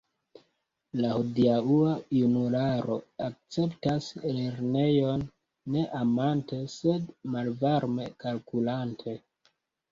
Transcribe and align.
La 1.01 1.09
hodiaŭa 1.17 1.91
junularo 2.19 2.95
akceptas 3.27 4.09
lernejojn 4.39 5.29
ne 5.77 5.87
amante, 6.03 6.65
sed 6.79 7.07
malvarme 7.39 8.11
kalkulante. 8.27 9.19